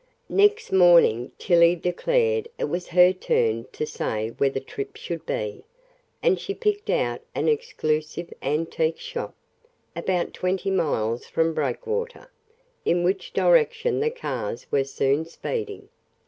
Next 0.29 0.71
morning 0.71 1.31
Tillie 1.37 1.75
declared 1.75 2.49
it 2.57 2.63
was 2.63 2.87
her 2.87 3.13
turn 3.13 3.67
to 3.73 3.85
say 3.85 4.29
where 4.29 4.49
the 4.49 4.59
trip 4.59 4.95
should 4.95 5.27
be, 5.27 5.63
and 6.23 6.39
she 6.39 6.55
picked 6.55 6.89
out 6.89 7.21
an 7.35 7.47
exclusive 7.47 8.33
antique 8.41 8.97
shop, 8.97 9.35
about 9.95 10.33
twenty 10.33 10.71
miles 10.71 11.27
from 11.27 11.53
Breakwater, 11.53 12.31
in 12.83 13.03
which 13.03 13.31
direction 13.31 13.99
the 13.99 14.09
cars 14.09 14.65
were 14.71 14.85
soon 14.85 15.23
speeding. 15.25 15.87